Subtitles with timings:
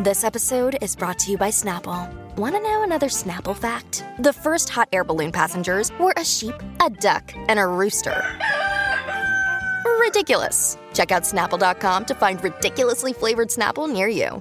[0.00, 2.08] This episode is brought to you by Snapple.
[2.36, 4.04] Want to know another Snapple fact?
[4.20, 8.24] The first hot air balloon passengers were a sheep, a duck, and a rooster.
[9.98, 10.78] Ridiculous.
[10.94, 14.40] Check out snapple.com to find ridiculously flavored Snapple near you.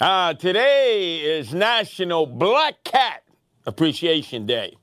[0.00, 3.22] Uh, today is National Black Cat
[3.66, 4.76] Appreciation Day.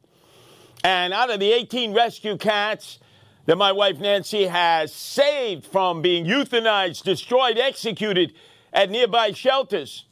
[0.85, 2.99] And out of the 18 rescue cats
[3.45, 8.33] that my wife Nancy has saved from being euthanized, destroyed, executed
[8.71, 10.05] at nearby shelters,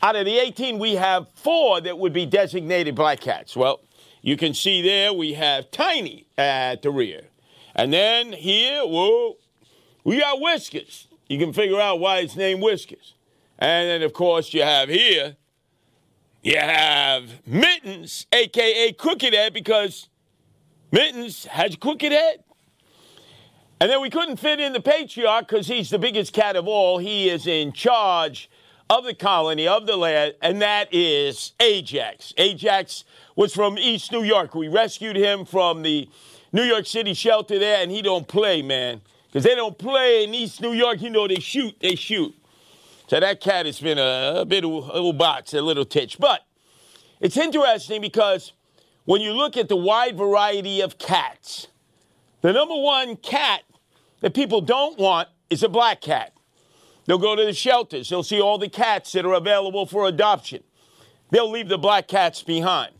[0.00, 3.56] out of the 18, we have four that would be designated black cats.
[3.56, 3.80] Well,
[4.22, 7.22] you can see there we have Tiny at the rear.
[7.74, 9.36] And then here, whoa,
[10.04, 11.08] we got Whiskers.
[11.28, 13.14] You can figure out why it's named Whiskers.
[13.58, 15.36] And then, of course, you have here,
[16.42, 20.08] you have Mittens, aka Crooked Head, because
[20.92, 22.44] Mittens has crooked head.
[23.80, 26.98] And then we couldn't fit in the patriarch because he's the biggest cat of all.
[26.98, 28.50] He is in charge
[28.90, 32.34] of the colony, of the land, and that is Ajax.
[32.38, 33.04] Ajax
[33.36, 34.54] was from East New York.
[34.54, 36.08] We rescued him from the
[36.52, 39.00] New York City shelter there, and he don't play, man.
[39.26, 41.00] Because they don't play in East New York.
[41.02, 42.34] You know, they shoot, they shoot.
[43.06, 46.18] So that cat has been a, a bit of a little box, a little titch.
[46.18, 46.44] But
[47.20, 48.52] it's interesting because
[49.04, 51.68] when you look at the wide variety of cats,
[52.40, 53.62] the number one cat
[54.20, 56.32] that people don't want is a black cat.
[57.06, 60.62] They'll go to the shelters, they'll see all the cats that are available for adoption.
[61.30, 62.92] They'll leave the black cats behind.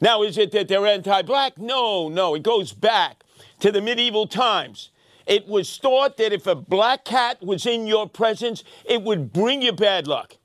[0.00, 1.58] Now, is it that they're anti black?
[1.58, 2.34] No, no.
[2.34, 3.24] It goes back
[3.60, 4.90] to the medieval times.
[5.26, 9.62] It was thought that if a black cat was in your presence, it would bring
[9.62, 10.36] you bad luck.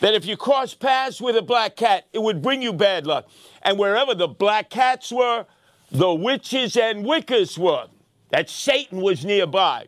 [0.00, 3.28] That if you crossed paths with a black cat, it would bring you bad luck.
[3.62, 5.46] And wherever the black cats were,
[5.90, 7.86] the witches and wiccas were.
[8.30, 9.86] That Satan was nearby.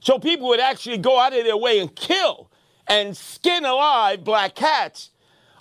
[0.00, 2.50] So people would actually go out of their way and kill
[2.88, 5.10] and skin alive black cats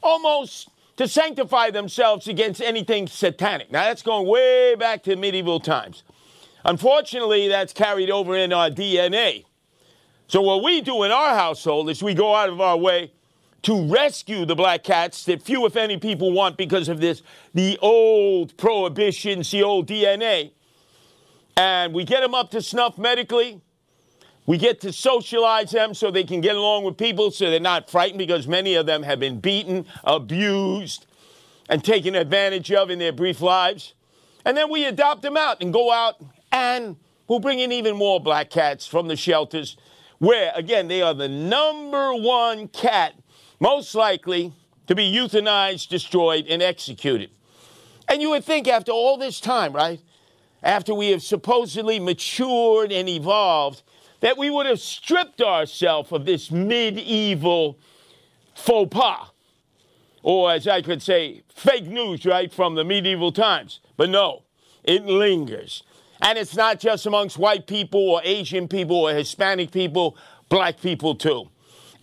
[0.01, 3.71] almost to sanctify themselves against anything satanic.
[3.71, 6.03] Now, that's going way back to medieval times.
[6.65, 9.45] Unfortunately, that's carried over in our DNA.
[10.27, 13.13] So, what we do in our household is we go out of our way
[13.63, 17.21] to rescue the black cats that few, if any, people want because of this,
[17.53, 20.51] the old prohibitions, the old DNA.
[21.57, 23.61] And we get them up to snuff medically.
[24.45, 27.89] We get to socialize them so they can get along with people so they're not
[27.89, 31.05] frightened because many of them have been beaten, abused,
[31.69, 33.93] and taken advantage of in their brief lives.
[34.45, 36.15] And then we adopt them out and go out
[36.51, 36.95] and
[37.27, 39.77] we'll bring in even more black cats from the shelters
[40.17, 43.13] where, again, they are the number one cat
[43.59, 44.53] most likely
[44.87, 47.29] to be euthanized, destroyed, and executed.
[48.07, 50.01] And you would think after all this time, right?
[50.63, 53.83] After we have supposedly matured and evolved,
[54.21, 57.77] that we would have stripped ourselves of this medieval
[58.55, 59.29] faux pas.
[60.21, 63.79] Or, as I could say, fake news, right, from the medieval times.
[63.95, 64.43] But no,
[64.83, 65.83] it lingers.
[66.21, 70.17] And it's not just amongst white people or Asian people or Hispanic people,
[70.49, 71.49] black people too.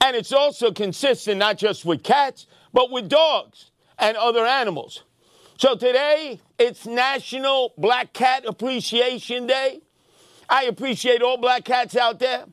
[0.01, 5.03] And it's also consistent not just with cats, but with dogs and other animals.
[5.59, 9.81] So today, it's National Black Cat Appreciation Day.
[10.49, 12.45] I appreciate all black cats out there,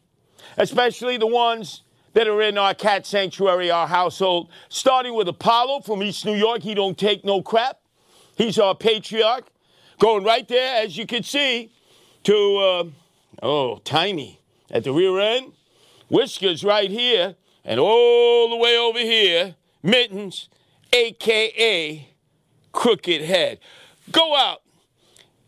[0.57, 1.81] especially the ones
[2.13, 6.61] that are in our cat sanctuary, our household, starting with Apollo from East New York.
[6.61, 7.79] He don't take no crap.
[8.35, 9.47] He's our patriarch.
[9.99, 11.71] Going right there, as you can see,
[12.23, 12.83] to, uh,
[13.41, 14.39] oh, Tiny
[14.71, 15.52] at the rear end.
[16.13, 17.35] Whiskers right here.
[17.65, 20.47] And all the way over here, Mittens,
[20.91, 22.09] AKA
[22.71, 23.59] Crooked Head.
[24.11, 24.61] Go out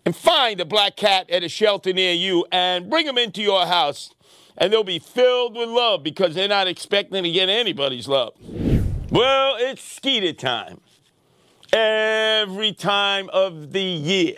[0.06, 3.68] and find a black cat at a shelter near you and bring them into your
[3.68, 4.16] house.
[4.58, 8.34] And they'll be filled with love because they're not expecting to get anybody's love.
[9.12, 10.82] Well, it's skeeter time.
[11.72, 14.38] Every time of the year.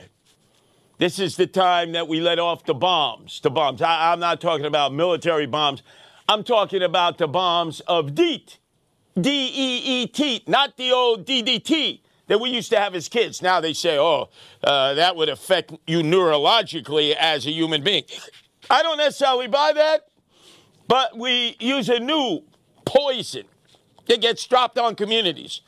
[0.98, 3.40] This is the time that we let off the bombs.
[3.40, 3.82] The bombs.
[3.82, 5.84] I, am not talking about military bombs.
[6.30, 8.58] I'm talking about the bombs of DEET.
[9.20, 13.42] D E E T, not the old DDT that we used to have as kids.
[13.42, 14.30] Now they say, oh,
[14.64, 18.04] uh, that would affect you neurologically as a human being.
[18.70, 20.10] I don't necessarily buy that,
[20.88, 22.44] but we use a new
[22.86, 23.46] poison
[24.08, 25.62] that gets dropped on communities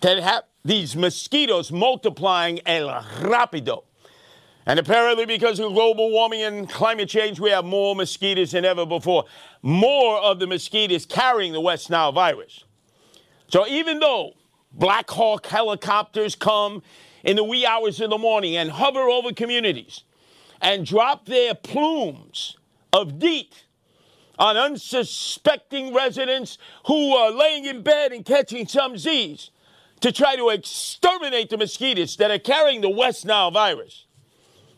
[0.00, 2.88] that have these mosquitoes multiplying el
[3.20, 3.84] rapido.
[4.66, 8.86] And apparently, because of global warming and climate change, we have more mosquitoes than ever
[8.86, 9.24] before.
[9.62, 12.64] More of the mosquitoes carrying the West Nile virus.
[13.48, 14.34] So even though
[14.72, 16.82] Black Hawk helicopters come
[17.22, 20.02] in the wee hours of the morning and hover over communities
[20.60, 22.56] and drop their plumes
[22.92, 23.64] of DEET
[24.38, 29.50] on unsuspecting residents who are laying in bed and catching some Z's
[30.00, 34.06] to try to exterminate the mosquitoes that are carrying the West Nile virus.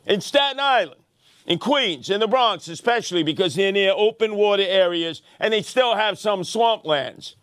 [0.06, 1.00] In Staten Island,
[1.46, 5.94] in Queens, in the Bronx, especially because they're near open water areas and they still
[5.94, 7.34] have some swamplands.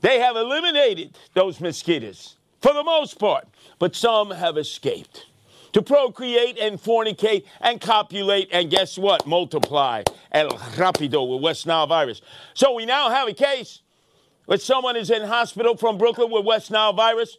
[0.00, 3.48] They have eliminated those mosquitoes for the most part,
[3.78, 5.26] but some have escaped
[5.72, 9.26] to procreate and fornicate and copulate and guess what?
[9.26, 10.02] Multiply.
[10.32, 12.20] El rapido with West Nile virus.
[12.54, 13.80] So we now have a case
[14.46, 17.36] where someone is in hospital from Brooklyn with West Nile virus.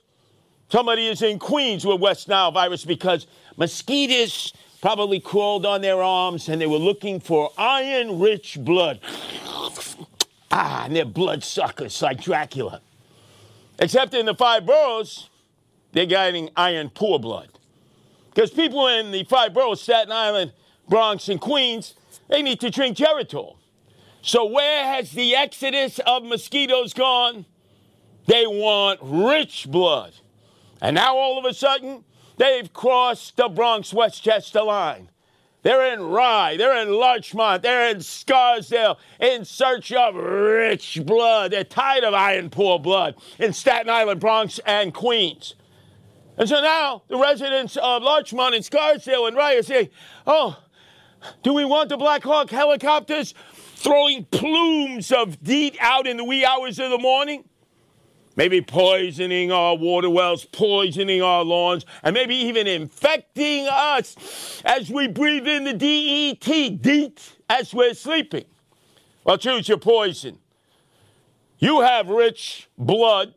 [0.71, 3.25] Somebody is in Queens with West Nile virus because
[3.59, 8.99] mosquitoes probably crawled on their arms and they were looking for iron rich blood.
[10.51, 12.81] Ah, and they're blood suckers like Dracula.
[13.77, 15.29] Except in the five boroughs,
[15.91, 17.49] they're getting iron poor blood.
[18.33, 20.53] Because people in the five boroughs, Staten Island,
[20.87, 21.93] Bronx, and Queens,
[22.29, 23.57] they need to drink Geritol.
[24.21, 27.45] So where has the exodus of mosquitoes gone?
[28.25, 30.13] They want rich blood.
[30.81, 32.03] And now all of a sudden,
[32.39, 35.11] they've crossed the Bronx Westchester line.
[35.61, 41.51] They're in Rye, they're in Larchmont, they're in Scarsdale in search of rich blood.
[41.51, 45.55] They're tired of iron poor blood in Staten Island, Bronx, and Queens.
[46.37, 49.89] And so now the residents of Larchmont and Scarsdale and Rye are saying,
[50.25, 50.57] oh,
[51.43, 53.33] do we want the Black Hawk helicopters
[53.75, 57.43] throwing plumes of DEET out in the wee hours of the morning?
[58.39, 65.09] Maybe poisoning our water wells, poisoning our lawns, and maybe even infecting us as we
[65.09, 68.45] breathe in the DET, DEET, as we're sleeping.
[69.25, 70.39] Well, choose your poison.
[71.57, 73.33] You have rich blood.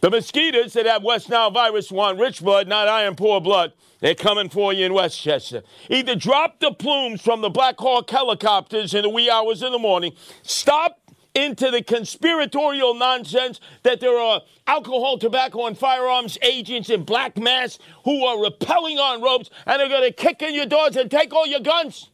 [0.00, 3.74] The mosquitoes that have West Nile virus want rich blood, not iron poor blood.
[4.00, 5.62] They're coming for you in Westchester.
[5.90, 9.78] Either drop the plumes from the Black Hawk helicopters in the wee hours in the
[9.78, 11.05] morning, stop
[11.36, 17.78] into the conspiratorial nonsense that there are alcohol, tobacco, and firearms agents in black masks
[18.04, 21.34] who are rappelling on ropes and are going to kick in your doors and take
[21.34, 22.10] all your guns.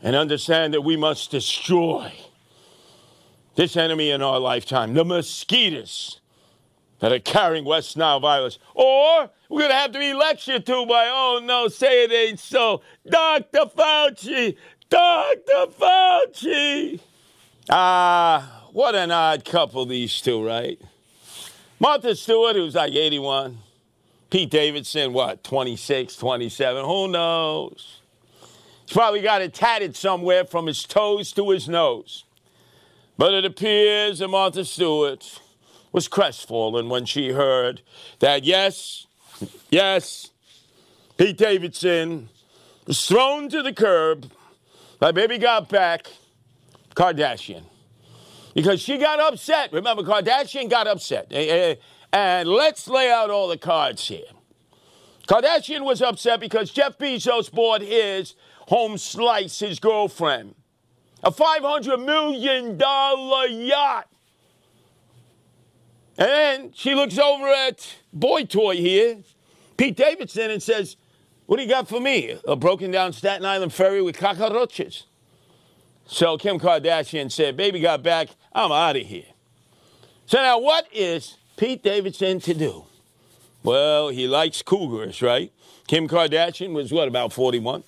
[0.00, 2.12] And understand that we must destroy
[3.56, 6.20] this enemy in our lifetime, the mosquitoes
[7.00, 8.60] that are carrying West Nile virus.
[8.74, 12.38] Or we're going to have to be lectured to by, oh no, say it ain't
[12.38, 13.66] so, Dr.
[13.76, 14.56] Fauci,
[14.88, 15.72] Dr.
[15.80, 17.00] Fauci.
[17.70, 20.80] Ah, what an odd couple, these two, right?
[21.78, 23.58] Martha Stewart, who's like 81.
[24.30, 26.84] Pete Davidson, what, 26, 27?
[26.84, 28.00] Who knows?
[28.86, 32.24] He's probably got it tatted somewhere from his toes to his nose.
[33.16, 35.40] But it appears that Martha Stewart
[35.92, 37.82] was crestfallen when she heard
[38.20, 39.06] that, yes,
[39.70, 40.30] yes,
[41.16, 42.28] Pete Davidson
[42.86, 44.30] was thrown to the curb
[44.98, 46.08] by Baby Got Back
[46.98, 47.62] Kardashian.
[48.54, 49.72] Because she got upset.
[49.72, 51.28] Remember, Kardashian got upset.
[51.30, 51.74] Eh, eh,
[52.12, 54.26] and let's lay out all the cards here.
[55.28, 58.34] Kardashian was upset because Jeff Bezos bought his
[58.66, 60.56] home slice, his girlfriend,
[61.22, 64.08] a $500 million yacht.
[66.16, 69.18] And then she looks over at Boy Toy here,
[69.76, 70.96] Pete Davidson, and says,
[71.46, 72.40] What do you got for me?
[72.44, 75.07] A broken down Staten Island ferry with cockroaches.
[76.10, 79.26] So Kim Kardashian said, Baby got back, I'm out of here.
[80.24, 82.84] So now, what is Pete Davidson to do?
[83.62, 85.52] Well, he likes cougars, right?
[85.86, 87.84] Kim Kardashian was what, about 41?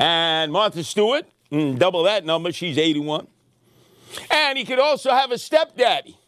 [0.00, 3.28] And Martha Stewart, mm, double that number, she's 81.
[4.30, 6.18] And he could also have a stepdaddy.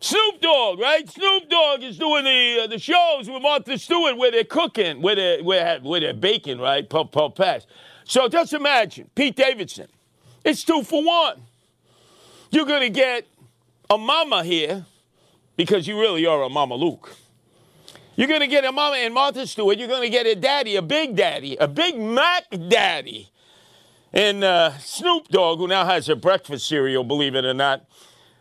[0.00, 1.08] Snoop Dogg, right?
[1.08, 5.14] Snoop Dogg is doing the uh, the shows with Martha Stewart where they're cooking, where
[5.14, 6.88] they're, where, where they're baking, right?
[6.88, 7.66] Puff, puff, pass.
[8.08, 9.86] So just imagine Pete Davidson.
[10.42, 11.42] It's two for one.
[12.50, 13.26] You're going to get
[13.90, 14.86] a mama here
[15.56, 17.14] because you really are a mama Luke.
[18.16, 19.76] You're going to get a mama and Martha Stewart.
[19.76, 23.30] You're going to get a daddy, a big daddy, a Big Mac daddy.
[24.14, 27.84] And uh, Snoop Dogg, who now has a breakfast cereal, believe it or not.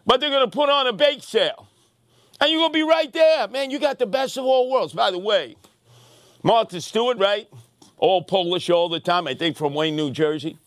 [0.06, 1.68] But they're going to put on a bake sale.
[2.40, 3.50] And you're going to be right there.
[3.50, 4.94] Man, you got the best of all worlds.
[4.94, 5.58] By the way,
[6.42, 7.50] Martha Stewart, right?
[7.98, 10.58] All Polish all the time, I think from Wayne, New Jersey.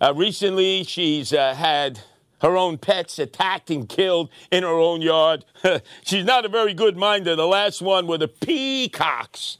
[0.00, 2.00] Uh, recently, she's uh, had
[2.40, 5.44] her own pets attacked and killed in her own yard.
[6.02, 7.36] she's not a very good minder.
[7.36, 9.58] The last one were the peacocks.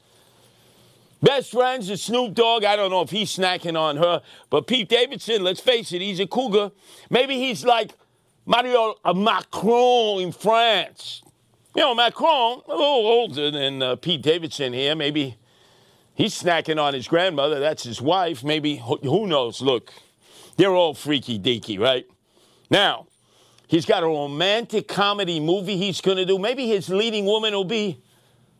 [1.21, 2.63] Best friends is Snoop Dogg.
[2.63, 6.19] I don't know if he's snacking on her, but Pete Davidson, let's face it, he's
[6.19, 6.71] a cougar.
[7.11, 7.91] Maybe he's like
[8.47, 11.21] Mario uh, Macron in France.
[11.75, 15.37] You know, Macron, a little older than uh, Pete Davidson here, maybe
[16.21, 17.59] He's snacking on his grandmother.
[17.59, 18.43] That's his wife.
[18.43, 19.59] Maybe, who knows?
[19.59, 19.91] Look,
[20.55, 22.05] they're all freaky deaky, right?
[22.69, 23.07] Now,
[23.67, 26.37] he's got a romantic comedy movie he's going to do.
[26.37, 28.03] Maybe his leading woman will be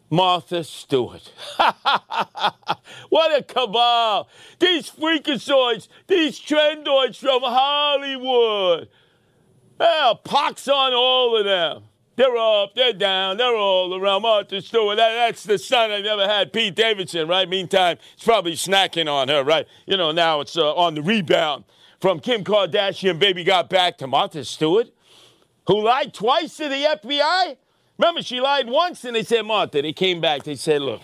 [0.10, 1.32] Martha Stewart.
[3.10, 4.28] what a cabal.
[4.58, 8.90] These freakazoids, these trendoids from Hollywood.
[9.78, 11.84] Well, pox on all of them.
[12.18, 14.24] They're up, they're down, they're all around.
[14.24, 17.48] Martha Stewart, that, that's the son I never had, Pete Davidson, right?
[17.48, 19.66] Meantime, it's probably snacking on her, right?
[19.86, 21.64] You know, now it's uh, on the rebound
[22.02, 24.90] from Kim Kardashian, baby got back to Martha Stewart,
[25.68, 27.56] who lied twice to the FBI.
[27.98, 31.02] Remember, she lied once and they said, Martha, they came back, they said, look,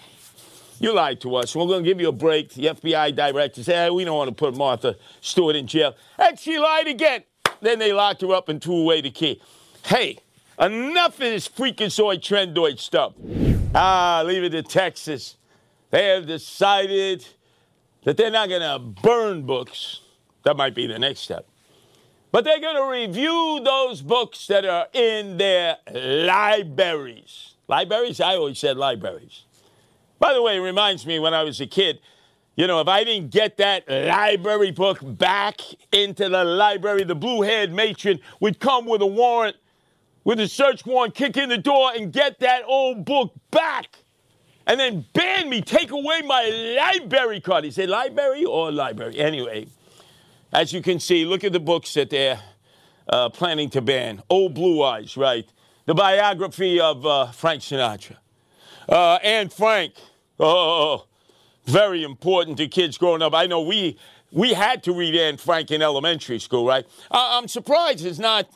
[0.80, 1.56] you lied to us.
[1.56, 2.54] We're going to give you a break.
[2.54, 5.96] The FBI director said, hey, we don't want to put Martha Stewart in jail.
[6.18, 7.24] And she lied again.
[7.62, 9.42] Then they locked her up and threw away the key.
[9.86, 10.18] Hey,
[10.60, 13.14] enough of this freakazoid trendoid stuff.
[13.76, 15.38] Ah, leave it to Texas.
[15.90, 17.26] They have decided
[18.04, 20.02] that they're not going to burn books.
[20.44, 21.48] That might be the next step.
[22.32, 27.56] But they're going to review those books that are in their libraries.
[27.68, 28.20] Libraries?
[28.20, 29.44] I always said libraries.
[30.20, 32.00] By the way, it reminds me when I was a kid,
[32.56, 35.62] you know, if I didn't get that library book back
[35.92, 39.58] into the library, the blue haired matron would come with a warrant,
[40.28, 44.00] with a search warrant, kick in the door and get that old book back.
[44.66, 47.64] And then ban me, take away my library card.
[47.64, 49.20] He said, library or library?
[49.20, 49.68] Anyway,
[50.52, 52.42] as you can see, look at the books that they're
[53.08, 54.22] uh, planning to ban.
[54.30, 55.48] Old Blue Eyes, right?
[55.86, 58.18] The biography of uh, Frank Sinatra.
[58.90, 59.94] Uh, Anne Frank.
[60.42, 61.06] Oh,
[61.64, 63.34] very important to kids growing up.
[63.34, 63.98] I know we
[64.34, 66.86] we had to read Anne Frank in elementary school, right?
[67.10, 68.50] I'm surprised it's not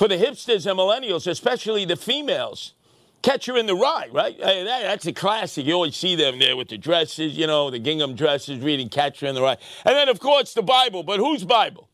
[0.00, 2.72] for the hipsters and millennials, especially the females.
[3.20, 4.34] Catcher in the Rye, right?
[4.38, 5.66] That, that's a classic.
[5.66, 9.26] You always see them there with the dresses, you know, the gingham dresses, reading Catcher
[9.26, 9.58] in the Rye.
[9.84, 11.02] And then, of course, the Bible.
[11.02, 11.90] But whose Bible?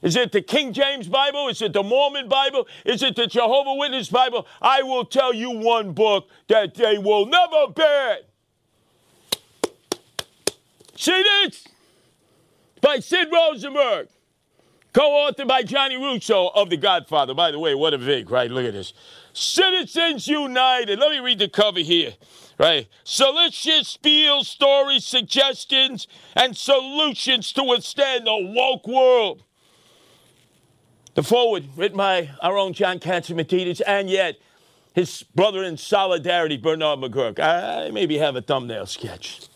[0.00, 1.48] Is it the King James Bible?
[1.48, 2.66] Is it the Mormon Bible?
[2.86, 4.46] Is it the Jehovah Witness Bible?
[4.62, 8.20] I will tell you one book that they will never ban.
[10.96, 11.68] See this?
[12.80, 14.08] By Sid Rosenberg,
[14.92, 17.34] co-authored by Johnny Russo of The Godfather.
[17.34, 18.50] By the way, what a vig, right?
[18.50, 18.92] Look at this.
[19.32, 20.98] Sid-izens United.
[20.98, 22.14] Let me read the cover here.
[22.58, 22.88] Right.
[23.04, 29.44] Salacious spiel stories, suggestions, and solutions to withstand the woke world.
[31.14, 34.36] The forward, written by our own John Catsimatidis, and yet
[34.92, 37.38] his brother in solidarity, Bernard McGuirk.
[37.38, 39.47] I maybe have a thumbnail sketch.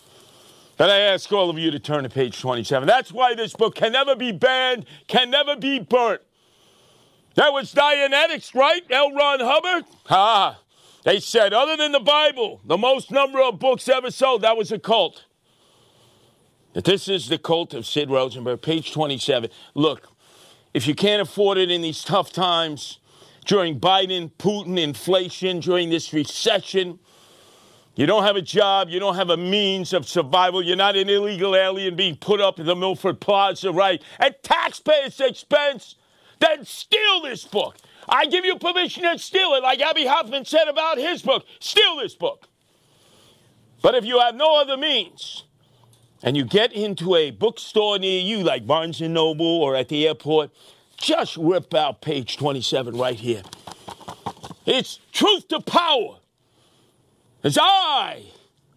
[0.82, 2.88] And I ask all of you to turn to page 27.
[2.88, 6.20] That's why this book can never be banned, can never be burnt.
[7.36, 8.82] That was Dianetics, right?
[8.90, 9.12] L.
[9.12, 9.84] Ron Hubbard?
[10.10, 10.58] Ah,
[11.04, 14.72] they said, other than the Bible, the most number of books ever sold, that was
[14.72, 15.26] a cult.
[16.72, 19.50] That this is the cult of Sid Rosenberg, page 27.
[19.74, 20.08] Look,
[20.74, 22.98] if you can't afford it in these tough times,
[23.44, 26.98] during Biden, Putin, inflation, during this recession,
[27.94, 31.08] you don't have a job, you don't have a means of survival, you're not an
[31.08, 34.02] illegal alien being put up in the Milford Plaza, right?
[34.18, 35.96] At taxpayers' expense
[36.42, 37.76] then steal this book.
[38.08, 41.44] I give you permission to steal it, like Abbie Hoffman said about his book.
[41.61, 42.49] Steal this book.
[43.80, 45.44] But if you have no other means,
[46.22, 50.06] and you get into a bookstore near you, like Barnes and Noble or at the
[50.06, 50.50] airport,
[50.96, 53.42] just rip out page 27 right here.
[54.66, 56.18] It's truth to power.
[57.44, 58.22] It's I,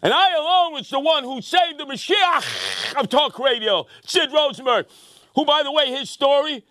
[0.02, 4.86] and I alone was the one who saved the Mashiach of talk radio, Sid Rosenberg,
[5.34, 6.64] who, by the way, his story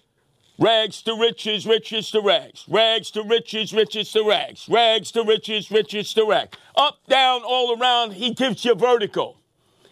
[0.57, 2.63] Rags to riches, riches to rags.
[2.69, 4.69] Rags to riches, riches to rags.
[4.69, 6.57] Rags to riches, riches to rags.
[6.77, 9.37] Up, down, all around, he gives you vertical.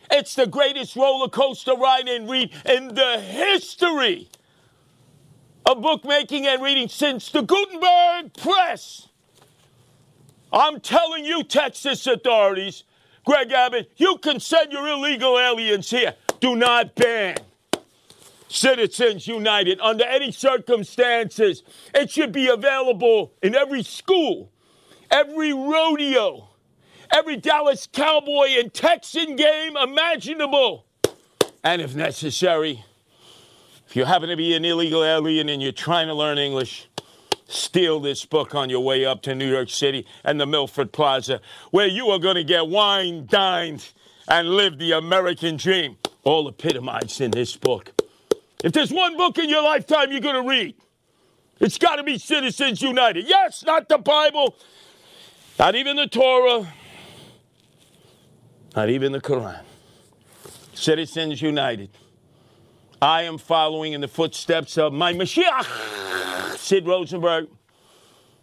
[0.10, 4.30] It's the greatest roller coaster ride in read in the history
[5.66, 9.10] of bookmaking and reading since the Gutenberg press.
[10.54, 12.84] I'm telling you, Texas authorities,
[13.26, 16.14] Greg Abbott, you can send your illegal aliens here.
[16.40, 17.38] Do not ban.
[18.50, 21.64] Sid-izens United under any circumstances.
[21.96, 24.52] It should be available in every school,
[25.10, 26.50] every rodeo,
[27.12, 30.86] every Dallas Cowboy and Texan game imaginable.
[31.64, 32.86] And if necessary,
[33.88, 36.88] if you happen to be an illegal alien and you're trying to learn English,
[37.48, 41.42] steal this book on your way up to New York City and the Milford Plaza,
[41.72, 43.90] where you are going to get wine, dined,
[44.28, 45.98] and live the American dream.
[46.24, 47.92] All epitomized in this book.
[48.64, 50.76] If there's one book in your lifetime you're going to read,
[51.60, 53.28] it's got to be Sid-izens United.
[53.28, 54.56] Yes, not the Bible,
[55.60, 56.74] not even the Torah,
[58.74, 59.62] not even the Quran.
[60.74, 61.90] Sid-izens United.
[63.04, 67.50] I am following in the footsteps of my Mashiach, Sid Rosenberg.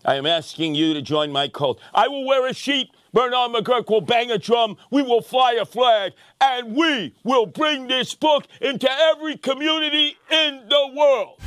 [0.05, 1.81] I am asking you to join my cult.
[1.95, 2.91] I will wear a sheet.
[3.15, 4.77] Bernard McGuirk will bang a drum.
[4.91, 6.13] We will fly a flag.
[6.43, 11.41] And we will bring this book into every community in the world.